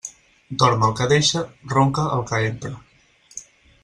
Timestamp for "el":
0.87-0.95, 2.17-2.25